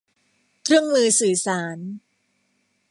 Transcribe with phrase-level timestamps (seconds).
[0.63, 1.77] เครื่องมือสื่อสาร